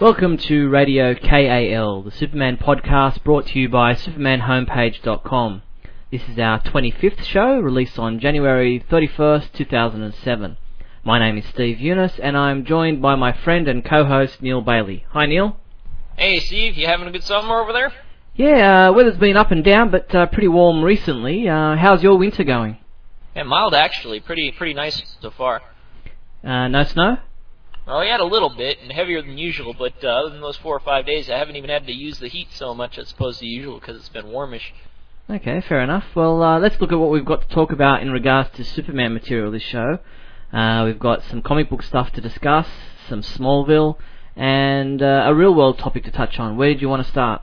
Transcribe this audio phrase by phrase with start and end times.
[0.00, 5.62] Welcome to Radio KAL, the Superman podcast brought to you by SupermanHomepage.com.
[6.10, 10.56] This is our 25th show, released on January 31st, 2007.
[11.04, 15.04] My name is Steve Younis, and I'm joined by my friend and co-host Neal Bailey.
[15.10, 15.58] Hi, Neal.
[16.16, 17.92] Hey, Steve, you having a good summer over there?
[18.34, 21.46] Yeah, uh, weather's been up and down, but uh, pretty warm recently.
[21.46, 22.78] Uh, how's your winter going?
[23.36, 24.20] Yeah, mild actually.
[24.20, 25.60] Pretty pretty nice so far.
[26.42, 27.18] Uh, no snow?
[27.90, 30.56] Well, we had a little bit and heavier than usual, but uh, other than those
[30.56, 33.10] four or five days, I haven't even had to use the heat so much as
[33.10, 34.72] opposed to usual because it's been warmish.
[35.28, 36.04] Okay, fair enough.
[36.14, 39.12] Well, uh, let's look at what we've got to talk about in regards to Superman
[39.12, 39.98] material this show.
[40.52, 42.68] Uh, we've got some comic book stuff to discuss,
[43.08, 43.96] some Smallville,
[44.36, 46.56] and uh, a real world topic to touch on.
[46.56, 47.42] Where did you want to start?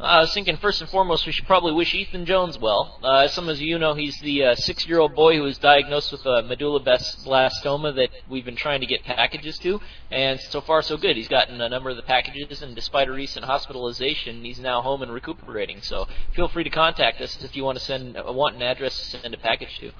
[0.00, 2.98] Uh, I was thinking first and foremost we should probably wish Ethan Jones well.
[3.00, 6.26] Uh, as some of you know, he's the uh, six-year-old boy who was diagnosed with
[6.26, 10.96] a medulla medulloblastoma that we've been trying to get packages to, and so far so
[10.96, 11.16] good.
[11.16, 15.00] He's gotten a number of the packages, and despite a recent hospitalization, he's now home
[15.02, 15.80] and recuperating.
[15.80, 18.98] So feel free to contact us if you want to send uh, want an address
[18.98, 19.92] to send a package to.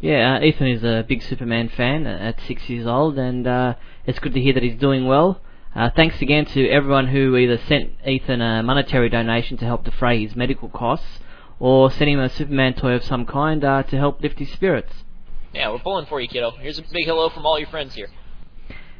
[0.00, 3.74] Yeah, uh, Ethan is a big Superman fan at six years old, and uh,
[4.06, 5.40] it's good to hear that he's doing well.
[5.74, 10.20] Uh, thanks again to everyone who either sent Ethan a monetary donation to help defray
[10.20, 11.20] his medical costs,
[11.60, 14.92] or sent him a Superman toy of some kind uh, to help lift his spirits.
[15.52, 16.52] Yeah, we're pulling for you, kiddo.
[16.52, 18.08] Here's a big hello from all your friends here.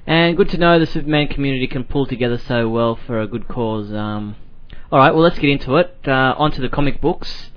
[0.06, 3.48] And good to know the Superman community can pull together so well for a good
[3.48, 3.92] cause.
[3.92, 4.36] Um,
[4.92, 5.96] Alright, well, let's get into it.
[6.06, 7.50] Uh, onto the comic books.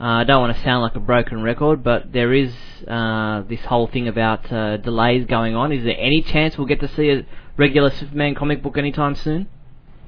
[0.00, 2.52] Uh, I don't want to sound like a broken record, but there is
[2.86, 5.72] uh, this whole thing about uh, delays going on.
[5.72, 7.26] Is there any chance we'll get to see a
[7.56, 9.48] regular Superman comic book anytime soon?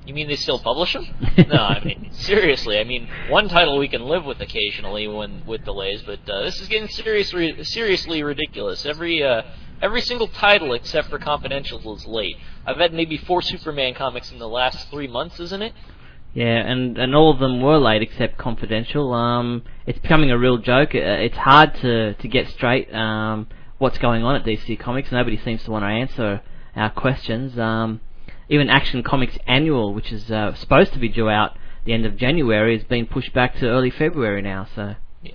[0.06, 1.08] You mean they still publish them?
[1.48, 2.78] no, I mean seriously.
[2.78, 6.60] I mean one title we can live with occasionally when with delays, but uh, this
[6.60, 8.86] is getting seriously seriously ridiculous.
[8.86, 9.42] Every uh,
[9.82, 12.36] every single title except for Confidential is late.
[12.64, 15.72] I've had maybe four Superman comics in the last three months, isn't it?
[16.34, 19.12] Yeah, and and all of them were late except Confidential.
[19.12, 20.94] Um, it's becoming a real joke.
[20.94, 23.48] Uh, it's hard to to get straight um,
[23.78, 25.10] what's going on at DC Comics.
[25.10, 26.42] Nobody seems to want to answer
[26.76, 27.58] our questions.
[27.58, 28.00] Um,
[28.48, 32.16] even Action Comics Annual, which is uh, supposed to be due out the end of
[32.16, 34.68] January, has been pushed back to early February now.
[34.74, 34.94] So.
[35.22, 35.32] Yeah.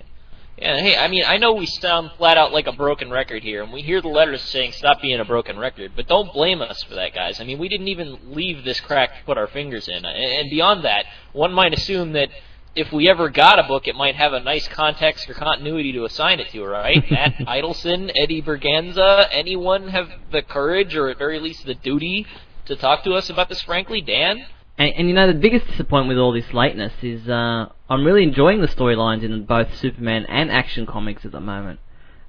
[0.56, 0.80] Yeah.
[0.80, 3.72] Hey, I mean, I know we sound flat out like a broken record here, and
[3.72, 6.94] we hear the letters saying "stop being a broken record," but don't blame us for
[6.94, 7.40] that, guys.
[7.40, 10.84] I mean, we didn't even leave this crack to put our fingers in, and beyond
[10.84, 12.30] that, one might assume that
[12.74, 16.04] if we ever got a book, it might have a nice context or continuity to
[16.04, 17.04] assign it to, right?
[17.10, 22.26] Matt Idelson, Eddie Berganza, anyone have the courage or at very least the duty
[22.66, 24.00] to talk to us about this, frankly?
[24.00, 24.46] Dan?
[24.78, 28.22] And, and you know, the biggest disappointment with all this lateness is uh, I'm really
[28.22, 31.80] enjoying the storylines in both Superman and Action Comics at the moment.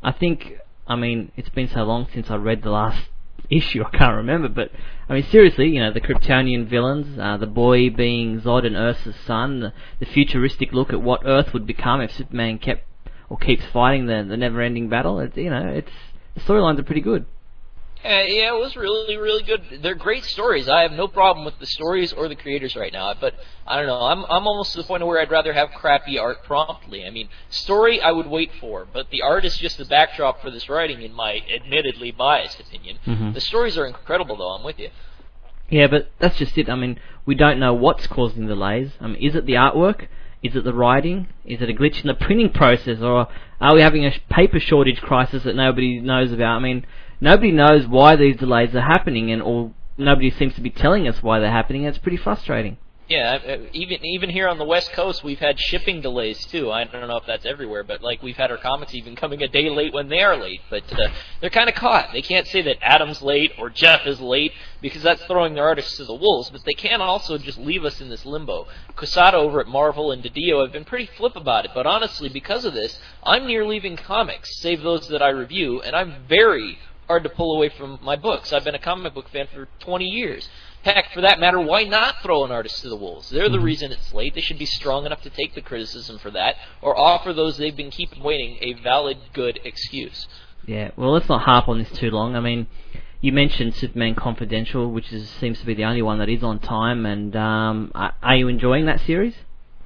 [0.02, 3.10] I think, I mean, it's been so long since I read the last
[3.50, 3.84] issue.
[3.84, 4.72] I can't remember, but
[5.09, 9.16] I mean, seriously, you know, the Kryptonian villains, uh, the boy being Zod and Ursa's
[9.26, 12.86] son, the, the futuristic look at what Earth would become if Superman kept
[13.30, 15.20] or keeps fighting the the never-ending battle.
[15.20, 15.92] It's you know, it's
[16.36, 17.26] the storylines are pretty good.
[18.06, 19.80] Uh, yeah, it was really, really good.
[19.81, 20.68] They're great stories.
[20.68, 23.14] I have no problem with the stories or the creators right now.
[23.14, 23.34] But
[23.66, 24.02] I don't know.
[24.02, 27.06] I'm I'm almost to the point where I'd rather have crappy art promptly.
[27.06, 30.52] I mean, story I would wait for, but the art is just the backdrop for
[30.52, 32.97] this writing, in my admittedly biased opinion.
[33.06, 33.34] Mm-hmm.
[33.34, 34.50] The stories are incredible, though.
[34.50, 34.90] I'm with you.
[35.69, 36.69] Yeah, but that's just it.
[36.69, 38.92] I mean, we don't know what's causing the delays.
[39.00, 40.08] I mean, is it the artwork?
[40.44, 41.30] Is it the writing?
[41.46, 43.30] Is it a glitch in the printing process, or
[43.62, 46.58] are we having a paper shortage crisis that nobody knows about?
[46.58, 46.86] I mean
[47.24, 51.24] nobody knows why these delays are happening, and or nobody seems to be telling us
[51.24, 51.86] why they're happening.
[51.86, 52.78] It's pretty frustrating.
[53.10, 56.72] Yeah, uh, even even here on the West Coast, we've had shipping delays too.
[56.72, 59.48] I don't know if that's everywhere, but like we've had our comics even coming a
[59.48, 60.62] day late when they are late.
[60.70, 61.10] But uh,
[61.42, 62.10] they're kind of caught.
[62.14, 65.98] They can't say that Adam's late or Jeff is late because that's throwing their artists
[65.98, 66.50] to the wolves.
[66.50, 68.68] But they can also just leave us in this limbo.
[68.96, 71.72] Quesada over at Marvel and DiDio have been pretty flip about it.
[71.76, 75.94] But honestly, because of this, I'm near leaving comics, save those that I review, and
[75.94, 78.54] I'm very hard to pull away from my books.
[78.54, 80.48] I've been a comic book fan for 20 years.
[80.84, 83.30] Heck, for that matter, why not throw an artist to the wolves?
[83.30, 83.66] They're the mm-hmm.
[83.66, 84.36] reason it's late.
[84.36, 87.76] They should be strong enough to take the criticism for that, or offer those they've
[87.76, 90.28] been keeping waiting a valid, good excuse.
[90.66, 92.36] Yeah, well, let's not harp on this too long.
[92.36, 92.68] I mean,
[93.22, 96.60] you mentioned Superman Confidential, which is, seems to be the only one that is on
[96.60, 97.06] time.
[97.06, 99.36] And um, are you enjoying that series?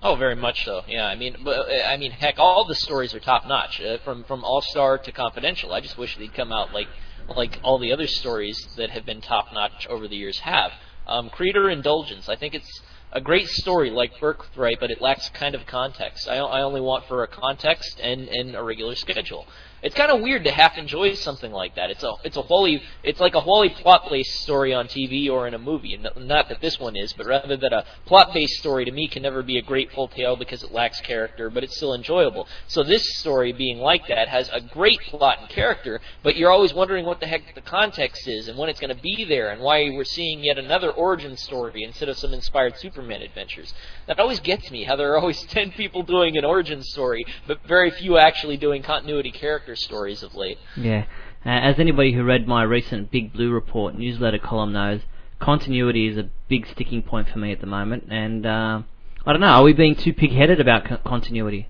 [0.01, 0.83] Oh, very much so.
[0.87, 4.43] Yeah, I mean, I mean, heck, all the stories are top notch, uh, from from
[4.43, 5.73] All Star to Confidential.
[5.73, 6.87] I just wish they'd come out like
[7.35, 10.71] like all the other stories that have been top notch over the years have.
[11.07, 12.81] Um, Creator Indulgence, I think it's
[13.11, 16.27] a great story like Birthright, but it lacks kind of context.
[16.27, 19.47] I, I only want for a context and, and a regular schedule.
[19.83, 21.91] It's kind of weird to half enjoy something like that.
[21.91, 25.47] It's a it's a wholly it's like a wholly plot based story on TV or
[25.47, 25.97] in a movie.
[26.17, 29.23] Not that this one is, but rather that a plot based story to me can
[29.23, 32.47] never be a great full tale because it lacks character, but it's still enjoyable.
[32.67, 36.73] So this story being like that has a great plot and character, but you're always
[36.73, 39.61] wondering what the heck the context is and when it's going to be there and
[39.61, 43.73] why we're seeing yet another origin story instead of some inspired Superman adventures.
[44.07, 44.85] That always gets me.
[44.85, 48.81] How there are always ten people doing an origin story, but very few actually doing
[48.81, 50.57] continuity character stories of late.
[50.75, 51.05] Yeah.
[51.45, 55.01] Uh, as anybody who read my recent Big Blue Report newsletter column knows,
[55.39, 58.81] continuity is a big sticking point for me at the moment, and uh,
[59.25, 61.67] I don't know, are we being too pig-headed about co- continuity?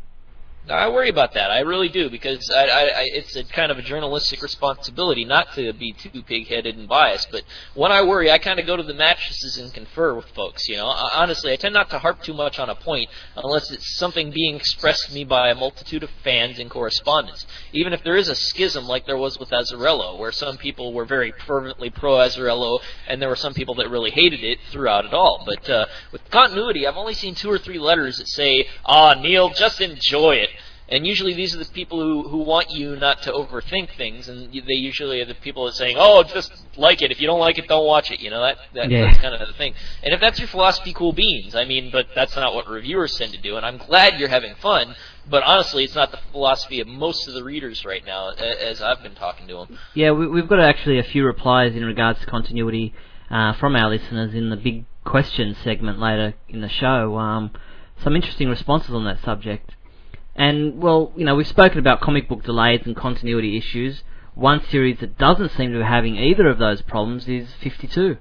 [0.70, 1.50] I worry about that.
[1.50, 5.54] I really do because I, I, I, it's a kind of a journalistic responsibility not
[5.56, 7.32] to be too pig-headed and biased.
[7.32, 7.44] But
[7.74, 10.68] when I worry, I kind of go to the mattresses and confer with folks.
[10.68, 13.98] You know, honestly, I tend not to harp too much on a point unless it's
[13.98, 17.46] something being expressed to me by a multitude of fans in correspondence.
[17.72, 21.06] Even if there is a schism like there was with Azzarello, where some people were
[21.06, 25.14] very fervently pro Azzarello and there were some people that really hated it throughout it
[25.14, 25.44] all.
[25.46, 29.50] But uh, with continuity, I've only seen two or three letters that say, "Ah, Neal,
[29.50, 30.50] just enjoy it."
[30.90, 34.52] And usually these are the people who, who want you not to overthink things, and
[34.54, 37.12] they usually are the people that are saying, "Oh, just like it.
[37.12, 39.06] If you don't like it, don't watch it." You know that, that yeah.
[39.06, 39.74] that's kind of the thing.
[40.02, 41.56] And if that's your philosophy, cool beans.
[41.56, 43.58] I mean, but that's not what reviewers tend to do.
[43.58, 44.96] And I'm glad you're having fun.
[45.30, 49.04] But honestly, it's not the philosophy of most of the readers right now, as I've
[49.04, 49.80] been talking to them.
[49.94, 52.94] Yeah, we, have got actually a few replies in regards to continuity
[53.30, 57.18] uh, from our listeners in the big question segment later in the show.
[57.18, 57.52] Um,
[58.02, 59.76] some interesting responses on that subject.
[60.38, 64.04] And, well, you know, we've spoken about comic book delays and continuity issues.
[64.36, 68.18] One series that doesn't seem to be having either of those problems is 52.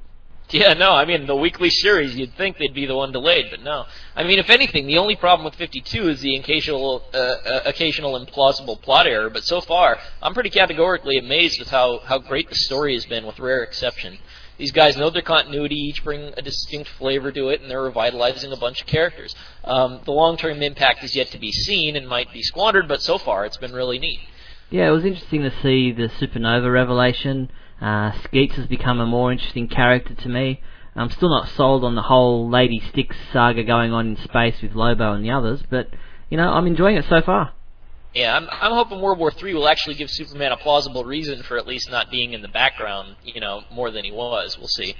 [0.51, 3.63] Yeah, no, I mean, the weekly series, you'd think they'd be the one delayed, but
[3.63, 3.85] no.
[4.15, 8.19] I mean, if anything, the only problem with 52 is the occasional, uh, uh, occasional
[8.25, 12.55] implausible plot error, but so far, I'm pretty categorically amazed with how, how great the
[12.55, 14.19] story has been, with rare exception.
[14.59, 18.53] These guys know their continuity, each bring a distinct flavor to it, and they're revitalizing
[18.53, 19.35] a bunch of characters.
[19.65, 23.19] Um, the long-term impact is yet to be seen and might be squandered, but so
[23.19, 24.21] far it's been really neat.
[24.71, 27.51] Yeah, it was interesting to see the Supernova revelation.
[27.81, 30.63] Uh, Skeets has become a more interesting character to me.
[30.97, 34.73] I'm still not sold on the whole Lady Styx saga going on in space with
[34.73, 35.91] Lobo and the others, but
[36.31, 37.53] you know I'm enjoying it so far.
[38.17, 41.59] Yeah, I'm, I'm hoping World War III will actually give Superman a plausible reason for
[41.59, 44.57] at least not being in the background, you know, more than he was.
[44.57, 44.95] We'll see.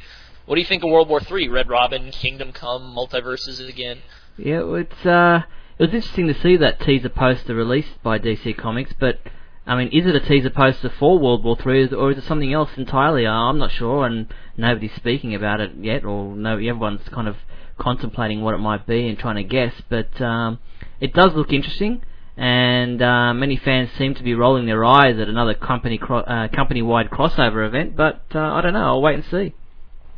[0.45, 1.49] What do you think of World War III?
[1.49, 4.03] Red Robin, Kingdom Come, multiverses again?
[4.37, 5.45] Yeah, it's uh,
[5.79, 9.19] it was interesting to see that teaser poster released by DC Comics, but
[9.67, 12.53] I mean, is it a teaser poster for World War III, or is it something
[12.53, 13.25] else entirely?
[13.25, 14.27] Uh, I'm not sure, and
[14.59, 17.37] nobody's speaking about it yet, or no, everyone's kind of
[17.79, 19.73] contemplating what it might be and trying to guess.
[19.89, 20.59] But um,
[21.01, 22.03] it does look interesting
[22.37, 26.49] and uh, many fans seem to be rolling their eyes at another company cro- uh,
[26.49, 27.97] company-wide crossover event.
[27.97, 28.85] But uh, I don't know.
[28.85, 29.55] I'll wait and see.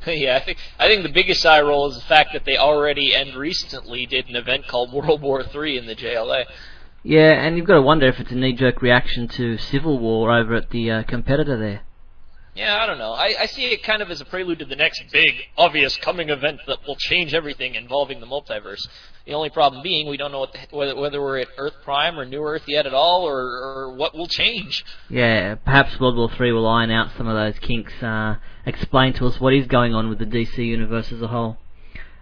[0.07, 3.15] Yeah, I think I think the biggest eye roll is the fact that they already
[3.15, 6.45] and recently did an event called World War III in the JLA.
[7.03, 10.55] Yeah, and you've got to wonder if it's a knee-jerk reaction to Civil War over
[10.55, 11.81] at the uh, competitor there.
[12.59, 13.13] Yeah, I don't know.
[13.13, 16.29] I, I see it kind of as a prelude to the next big, obvious coming
[16.29, 18.85] event that will change everything involving the multiverse.
[19.27, 22.25] The only problem being we don't know the, whether, whether we're at Earth Prime or
[22.25, 24.85] New Earth yet at all, or, or what will change.
[25.09, 27.93] Yeah, perhaps World War Three will iron out some of those kinks.
[28.03, 31.59] Uh, explain to us what is going on with the DC universe as a whole.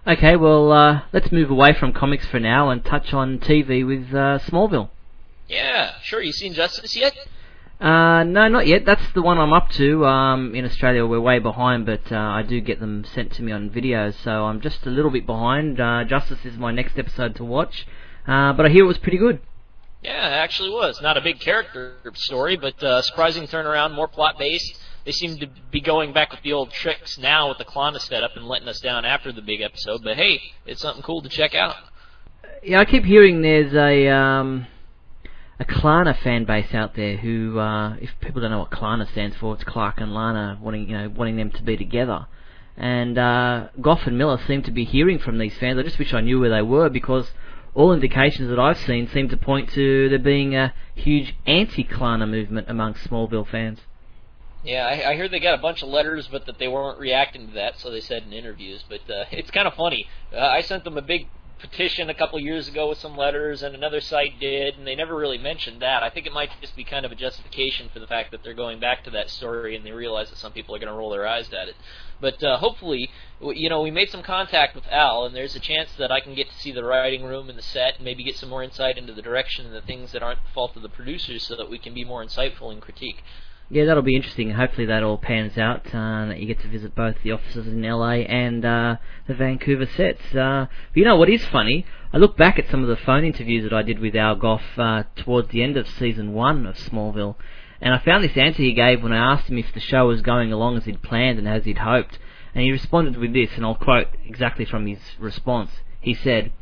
[0.06, 4.10] Okay, well, uh, let's move away from comics for now and touch on TV with
[4.10, 4.90] uh, Smallville.
[5.48, 6.20] Yeah, sure.
[6.20, 7.14] You seen Justice yet?
[7.80, 8.86] Uh, no, not yet.
[8.86, 10.06] That's the one I'm up to.
[10.06, 13.52] Um, in Australia, we're way behind, but uh, I do get them sent to me
[13.52, 15.78] on videos, so I'm just a little bit behind.
[15.78, 17.86] Uh, Justice is my next episode to watch,
[18.26, 19.40] uh, but I hear it was pretty good.
[20.02, 21.02] Yeah, it actually was.
[21.02, 24.80] Not a big character story, but uh, surprising turnaround, more plot based.
[25.04, 28.36] They seem to be going back with the old tricks now with the Clana setup
[28.36, 30.02] and letting us down after the big episode.
[30.02, 31.76] But hey, it's something cool to check out.
[32.62, 34.66] Yeah, I keep hearing there's a um,
[35.58, 39.36] a Clana fan base out there who, uh, if people don't know what Clana stands
[39.36, 42.26] for, it's Clark and Lana wanting, you know, wanting them to be together.
[42.76, 45.78] And uh, Gough and Miller seem to be hearing from these fans.
[45.78, 47.30] I just wish I knew where they were because
[47.74, 52.68] all indications that I've seen seem to point to there being a huge anti-Clana movement
[52.68, 53.80] amongst Smallville fans.
[54.62, 57.48] Yeah, I, I hear they got a bunch of letters, but that they weren't reacting
[57.48, 58.84] to that, so they said in interviews.
[58.88, 60.06] But uh, it's kind of funny.
[60.34, 63.74] Uh, I sent them a big petition a couple years ago with some letters, and
[63.74, 66.02] another site did, and they never really mentioned that.
[66.02, 68.54] I think it might just be kind of a justification for the fact that they're
[68.54, 71.10] going back to that story, and they realize that some people are going to roll
[71.10, 71.76] their eyes at it.
[72.20, 73.10] But uh, hopefully,
[73.40, 76.34] you know, we made some contact with Al, and there's a chance that I can
[76.34, 78.98] get to see the writing room and the set, and maybe get some more insight
[78.98, 81.70] into the direction and the things that aren't the fault of the producers, so that
[81.70, 83.22] we can be more insightful in critique.
[83.68, 84.52] Yeah, that'll be interesting.
[84.52, 85.86] Hopefully that all pans out.
[85.88, 88.96] Uh, that you get to visit both the offices in LA and uh,
[89.26, 90.22] the Vancouver sets.
[90.32, 91.84] Uh, but you know what is funny?
[92.12, 94.78] I look back at some of the phone interviews that I did with Al Gough
[94.78, 97.34] uh, towards the end of season one of Smallville,
[97.80, 100.22] and I found this answer he gave when I asked him if the show was
[100.22, 102.20] going along as he'd planned and as he'd hoped,
[102.54, 105.70] and he responded with this, and I'll quote exactly from his response.
[106.00, 106.52] He said.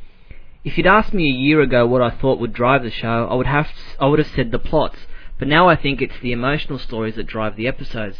[0.65, 3.35] If you'd asked me a year ago what I thought would drive the show, I
[3.35, 3.69] would have
[4.01, 4.97] I would have said the plots,
[5.39, 8.19] but now I think it's the emotional stories that drive the episodes.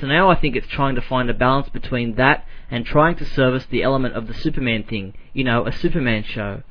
[0.00, 3.24] So now I think it's trying to find a balance between that and trying to
[3.24, 6.62] service the element of the Superman thing, you know, a Superman show.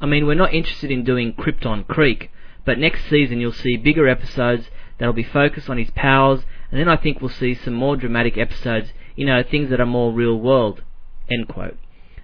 [0.00, 2.30] I mean, we're not interested in doing Krypton Creek,
[2.64, 6.88] but next season you'll see bigger episodes that'll be focused on his powers, and then
[6.88, 10.38] I think we'll see some more dramatic episodes, you know, things that are more real
[10.38, 10.82] world.
[11.30, 11.76] End quote.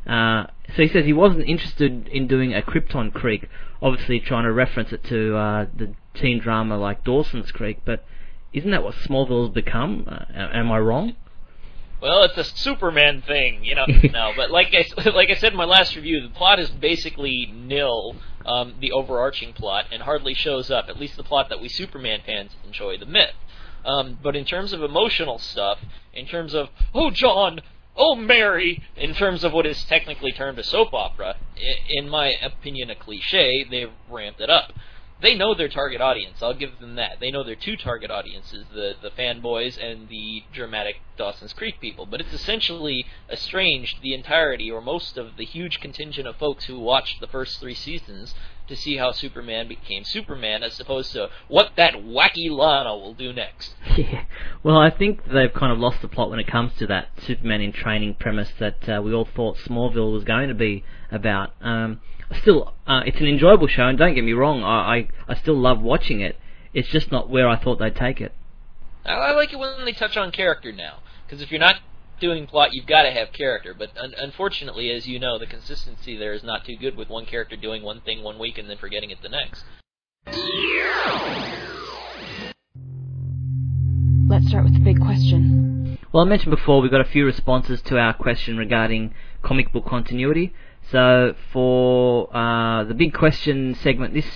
[0.07, 3.49] Uh, so he says he wasn't interested in doing a Krypton Creek,
[3.81, 8.05] obviously trying to reference it to uh, the teen drama like Dawson's Creek, but
[8.53, 10.07] isn't that what Smallville's become?
[10.09, 11.17] Uh, am I wrong?
[12.01, 13.87] Well, it's a Superman thing, you know.
[14.13, 17.53] no, but like I like I said in my last review, the plot is basically
[17.53, 18.17] nil.
[18.47, 20.91] Um, the overarching plot and hardly shows up.
[20.91, 23.35] At least the plot that we Superman fans enjoy, the myth.
[23.87, 25.79] Um, but in terms of emotional stuff,
[26.13, 27.63] in terms of oh John,
[27.97, 31.37] oh Mary, in terms of what is technically termed a soap opera,
[31.89, 34.75] in my opinion, a cliche, they've ramped it up
[35.25, 36.43] they know their target audience.
[36.43, 37.19] I'll give them that.
[37.19, 42.05] They know their two target audiences, the the fanboys and the dramatic Dawson's Creek people.
[42.05, 46.79] But it's essentially estranged the entirety or most of the huge contingent of folks who
[46.79, 48.35] watched the first three seasons
[48.69, 53.33] to see how Superman became Superman, as opposed to what that wacky Lana will do
[53.33, 53.75] next.
[53.97, 54.25] Yeah.
[54.65, 57.61] Well, I think they've kind of lost the plot when it comes to that Superman
[57.61, 61.53] in training premise that uh, we all thought Smallville was going to be about.
[61.61, 62.01] Um,
[62.41, 65.57] still, uh, it's an enjoyable show, and don't get me wrong, I, I, I still
[65.57, 66.37] love watching it.
[66.73, 68.33] It's just not where I thought they'd take it.
[69.05, 71.77] I, I like it when they touch on character now, because if you're not
[72.21, 73.75] doing plot, you've got to have character.
[73.75, 77.27] But un- unfortunately, as you know, the consistency there is not too good with one
[77.27, 79.65] character doing one thing one week and then forgetting it the next.
[84.27, 85.99] Let's start with the big question.
[86.13, 89.87] Well, I mentioned before we've got a few responses to our question regarding comic book
[89.87, 90.55] continuity.
[90.91, 94.27] So for uh, the big question segment this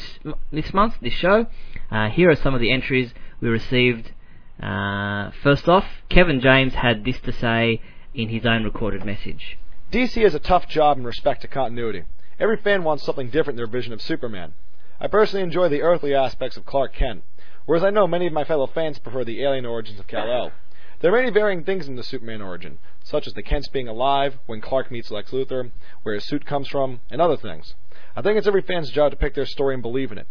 [0.50, 1.46] this month, this show,
[1.90, 4.12] uh, here are some of the entries we received.
[4.62, 7.80] Uh, first off, Kevin James had this to say
[8.14, 9.58] in his own recorded message.
[9.92, 12.04] DC has a tough job in respect to continuity.
[12.38, 14.52] Every fan wants something different in their vision of Superman.
[15.00, 17.22] I personally enjoy the earthly aspects of Clark Kent,
[17.66, 20.52] whereas I know many of my fellow fans prefer the alien origins of Kal-El.
[21.00, 24.38] There are many varying things in the Superman origin, such as the Kents being alive
[24.46, 25.70] when Clark meets Lex Luthor,
[26.02, 27.74] where his suit comes from, and other things.
[28.16, 30.26] I think it's every fan's job to pick their story and believe in it.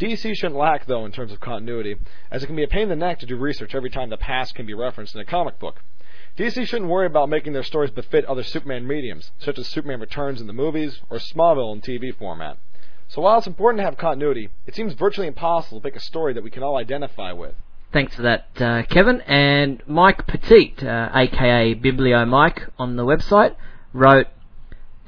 [0.00, 1.96] DC shouldn't lack, though, in terms of continuity,
[2.30, 4.16] as it can be a pain in the neck to do research every time the
[4.16, 5.82] past can be referenced in a comic book.
[6.36, 10.40] DC shouldn't worry about making their stories befit other Superman mediums, such as Superman Returns
[10.40, 12.56] in the movies or Smallville in TV format.
[13.08, 16.32] So while it's important to have continuity, it seems virtually impossible to pick a story
[16.32, 17.54] that we can all identify with.
[17.92, 19.20] Thanks for that, uh, Kevin.
[19.22, 23.54] And Mike Petit, uh, aka Biblio Mike, on the website,
[23.92, 24.28] wrote,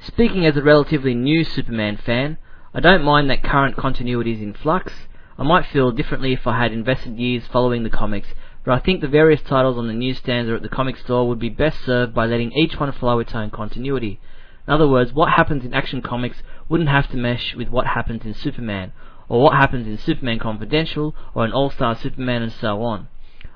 [0.01, 2.37] Speaking as a relatively new Superman fan,
[2.75, 4.91] I don't mind that current continuity is in flux.
[5.37, 8.27] I might feel differently if I had invested years following the comics,
[8.65, 11.39] but I think the various titles on the newsstands or at the comic store would
[11.39, 14.19] be best served by letting each one follow its own continuity.
[14.67, 18.25] In other words, what happens in Action Comics wouldn't have to mesh with what happens
[18.25, 18.91] in Superman,
[19.29, 23.07] or what happens in Superman Confidential, or in All-Star Superman, and so on.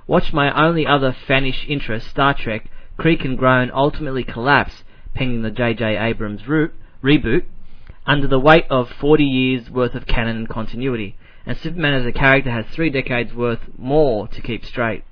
[0.07, 5.51] Watch my only other fanish interest, Star Trek, creak and groan ultimately collapse, pending the
[5.51, 5.97] J.J.
[5.97, 6.73] Abrams root,
[7.03, 7.43] reboot,
[8.05, 11.15] under the weight of 40 years worth of canon and continuity,
[11.45, 15.03] and Superman as a character has three decades worth more to keep straight.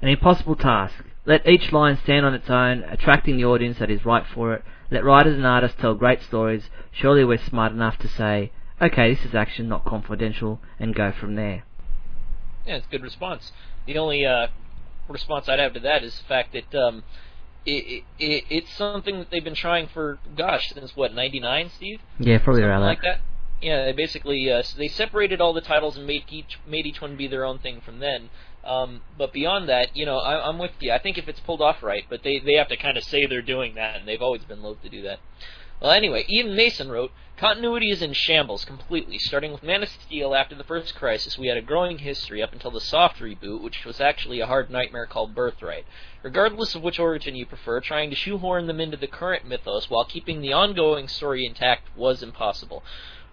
[0.00, 1.04] An impossible task.
[1.26, 4.62] Let each line stand on its own, attracting the audience that is right for it.
[4.90, 6.68] Let writers and artists tell great stories.
[6.92, 11.34] Surely we're smart enough to say, okay, this is action, not confidential, and go from
[11.34, 11.64] there.
[12.66, 13.52] Yeah, it's a good response.
[13.86, 14.48] The only uh,
[15.08, 17.04] response I'd have to that is the fact that um,
[17.66, 22.00] it, it, it's something that they've been trying for, gosh, since what, 99, Steve?
[22.18, 23.20] Yeah, probably Something around like that.
[23.62, 27.16] Yeah, they basically uh, they separated all the titles and made each made each one
[27.16, 28.28] be their own thing from then.
[28.62, 30.92] Um, but beyond that, you know, I, I'm with you.
[30.92, 33.24] I think if it's pulled off right, but they they have to kind of say
[33.26, 35.18] they're doing that, and they've always been loath to do that.
[35.84, 39.18] Well, anyway, Ian Mason wrote, Continuity is in shambles completely.
[39.18, 42.54] Starting with Man of Steel after the first crisis, we had a growing history up
[42.54, 45.84] until the soft reboot, which was actually a hard nightmare called Birthright.
[46.22, 50.06] Regardless of which origin you prefer, trying to shoehorn them into the current mythos while
[50.06, 52.82] keeping the ongoing story intact was impossible.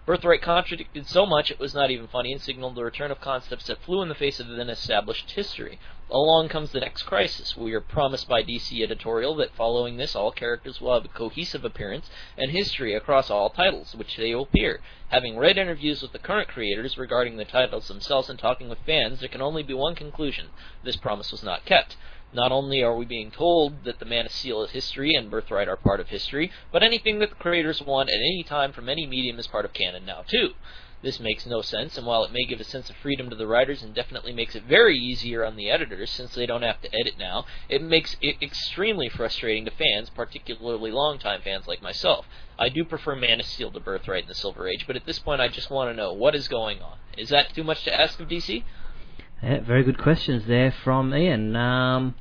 [0.04, 3.68] Birthright contradicted so much it was not even funny and signaled the return of concepts
[3.68, 5.78] that flew in the face of the then established history.
[6.10, 7.56] Along comes the next crisis.
[7.56, 11.64] We are promised by DC editorial that following this, all characters will have a cohesive
[11.64, 14.80] appearance and history across all titles, which they will appear.
[15.10, 19.20] Having read interviews with the current creators regarding the titles themselves and talking with fans,
[19.20, 20.48] there can only be one conclusion.
[20.82, 21.96] This promise was not kept.
[22.34, 25.68] Not only are we being told that the Man of Steel is history and Birthright
[25.68, 29.06] are part of history, but anything that the creators want at any time from any
[29.06, 30.54] medium is part of canon now too.
[31.02, 33.46] This makes no sense, and while it may give a sense of freedom to the
[33.46, 36.94] writers and definitely makes it very easier on the editors since they don't have to
[36.94, 42.26] edit now, it makes it extremely frustrating to fans, particularly longtime fans like myself.
[42.56, 45.18] I do prefer Man of Steel to Birthright in the Silver Age, but at this
[45.18, 46.98] point I just want to know what is going on.
[47.18, 48.62] Is that too much to ask of DC?
[49.42, 51.56] Yeah, very good questions there from Ian.
[51.56, 52.14] Um,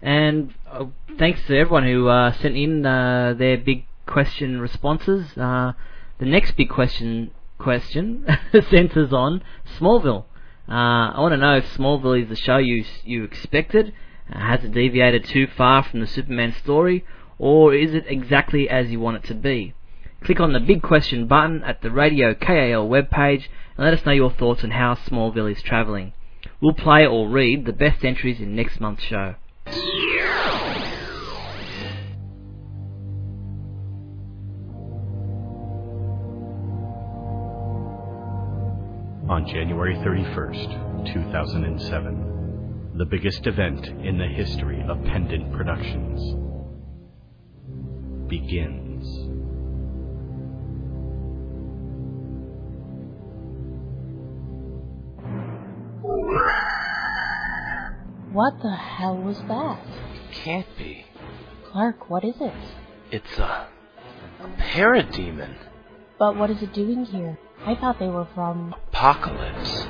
[0.00, 0.84] and uh,
[1.18, 5.36] thanks to everyone who uh, sent in uh, their big question responses.
[5.36, 5.72] Uh,
[6.18, 8.24] the next big question question
[8.70, 9.42] centers on
[9.76, 10.26] Smallville.
[10.68, 13.92] Uh, I want to know if Smallville is the show you you expected.
[14.32, 17.04] Uh, has it deviated too far from the Superman story,
[17.40, 19.74] or is it exactly as you want it to be?
[20.22, 24.12] Click on the big question button at the Radio KAL webpage and let us know
[24.12, 26.12] your thoughts on how Smallville is travelling.
[26.60, 29.36] We'll play or read the best entries in next month's show.
[39.28, 46.34] On January 31st, 2007, the biggest event in the history of Pendant Productions
[48.28, 48.87] begins.
[58.38, 59.80] What the hell was that?
[60.14, 61.04] It can't be.
[61.72, 62.54] Clark, what is it?
[63.10, 63.66] It's a,
[64.40, 65.56] a parademon.
[66.20, 67.36] But what is it doing here?
[67.66, 68.76] I thought they were from.
[68.92, 69.88] Apocalypse.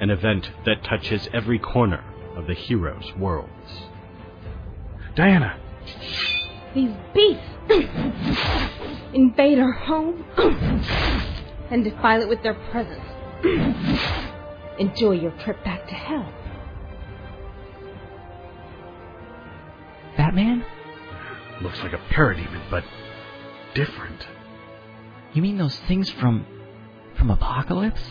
[0.00, 2.02] An event that touches every corner
[2.34, 3.50] of the heroes' worlds.
[5.14, 5.60] Diana!
[6.74, 7.44] These beasts
[9.12, 10.24] invade our home
[11.70, 14.23] and defile it with their presence.
[14.78, 16.32] Enjoy your trip back to hell.
[20.16, 20.64] Batman?
[21.62, 22.84] Looks like a parademon, but
[23.74, 24.26] different.
[25.32, 26.46] You mean those things from
[27.16, 28.02] from Apocalypse?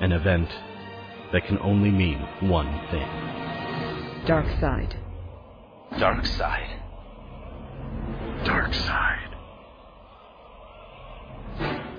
[0.00, 0.50] An event
[1.32, 3.08] that can only mean one thing.
[4.26, 4.96] Dark side.
[5.92, 6.68] Darkseid.
[8.44, 9.15] Dark side.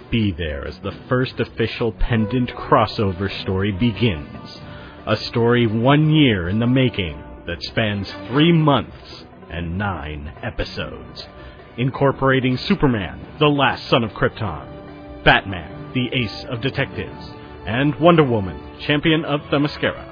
[0.10, 4.62] Be there as the first official Pendant crossover story begins.
[5.06, 11.28] A story one year in the making that spans three months and nine episodes,
[11.78, 17.30] incorporating Superman, the last son of Krypton, Batman, the ace of detectives,
[17.65, 20.06] and Wonder Woman, champion of Themyscira.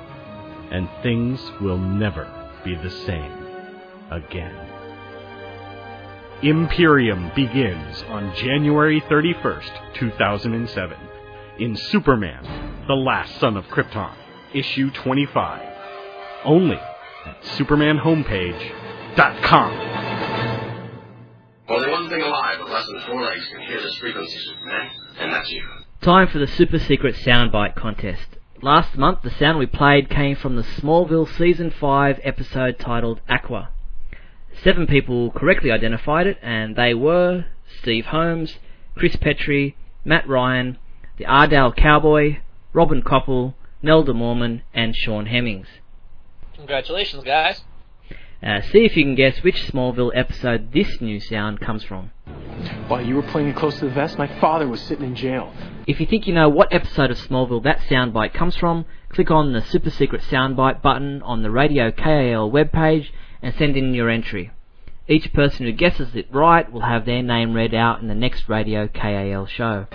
[0.72, 2.28] And things will never
[2.66, 3.48] be the same
[4.12, 4.65] again.
[6.46, 10.98] Imperium begins on January 31st, 2007,
[11.58, 14.14] in Superman, the last son of Krypton,
[14.54, 15.68] issue 25.
[16.44, 19.72] Only at SupermanHomepage.com.
[21.68, 25.34] Only one thing alive with less than four legs can hear this frequency, Superman, and
[25.34, 25.64] that's you.
[26.02, 28.38] Time for the super secret soundbite contest.
[28.62, 33.72] Last month, the sound we played came from the Smallville Season 5 episode titled Aqua.
[34.64, 37.46] Seven people correctly identified it, and they were
[37.82, 38.58] Steve Holmes,
[38.96, 40.78] Chris Petrie, Matt Ryan,
[41.18, 42.38] the Ardell Cowboy,
[42.74, 45.68] Robin Koppel, Nelda Mormon, and Sean Hemmings.
[46.56, 47.64] Congratulations, guys.
[48.44, 52.12] Uh, see if you can guess which Smallville episode this new sound comes from.
[52.88, 55.52] While you were playing it close to the vest, my father was sitting in jail.
[55.88, 59.54] If you think you know what episode of Smallville that soundbite comes from, click on
[59.54, 63.08] the super secret soundbite button on the Radio KAL webpage
[63.42, 64.52] and send in your entry.
[65.08, 68.50] Each person who guesses it right will have their name read out in the next
[68.50, 69.88] Radio KAL show.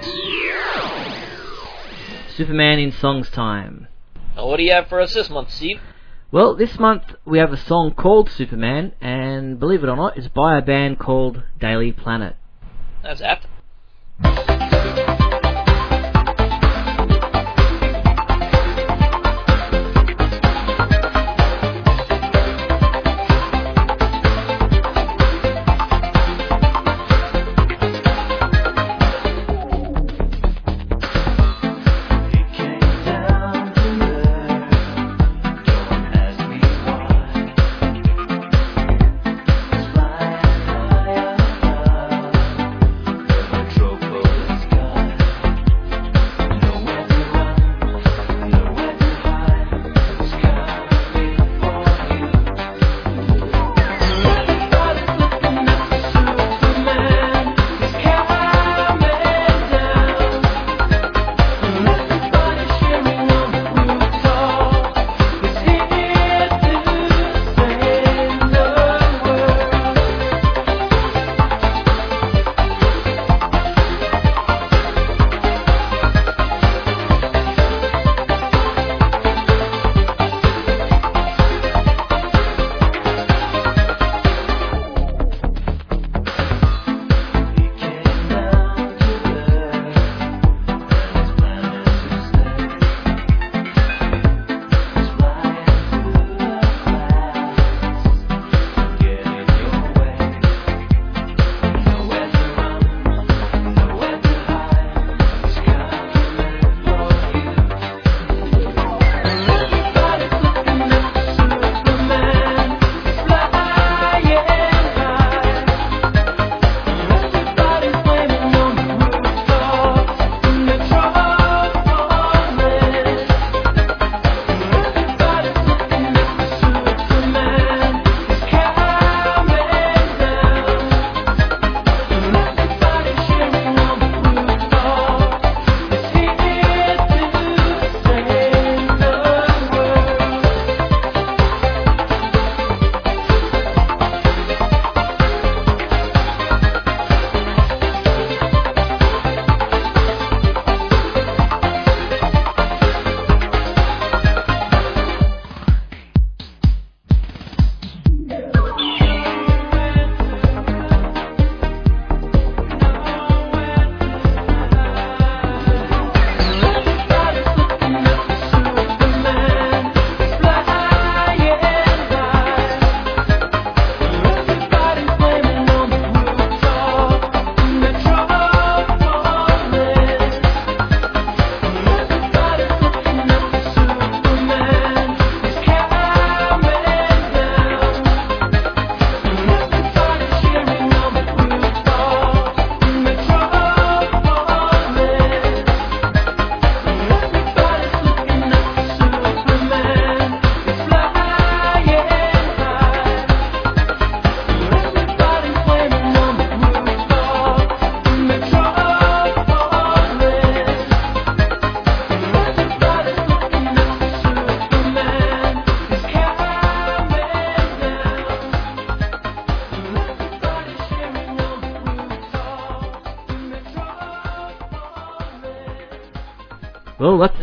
[2.37, 3.89] Superman in Songs Time.
[4.37, 5.81] Now, what do you have for us this month, Steve?
[6.33, 10.29] Well, this month we have a song called Superman, and believe it or not, it's
[10.29, 12.37] by a band called Daily Planet.
[13.03, 13.47] That's apt.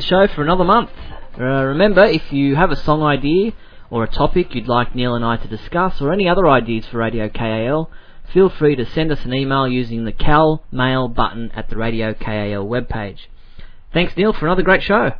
[0.07, 0.89] Show for another month.
[1.37, 3.51] Uh, remember, if you have a song idea
[3.89, 6.99] or a topic you'd like Neal and I to discuss, or any other ideas for
[6.99, 7.91] Radio KAL,
[8.31, 12.13] feel free to send us an email using the Cal Mail button at the Radio
[12.13, 13.17] KAL webpage.
[13.91, 15.11] Thanks, Neal, for another great show.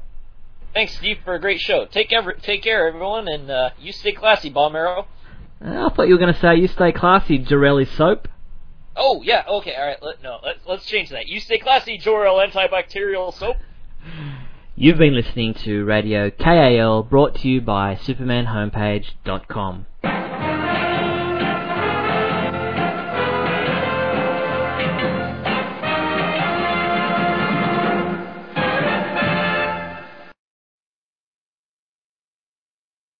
[0.73, 1.85] Thanks, Steve, for a great show.
[1.85, 5.05] Take care, take care, everyone, and uh, you stay classy, Bomb Arrow.
[5.61, 8.29] Uh, I thought you were going to say you stay classy, Jarelli Soap.
[8.95, 10.01] Oh yeah, okay, all right.
[10.01, 11.27] Let, no, let's let's change that.
[11.27, 13.57] You stay classy, Jorel antibacterial soap.
[14.79, 19.87] You've been listening to Radio KAL, brought to you by SupermanHomepage.com.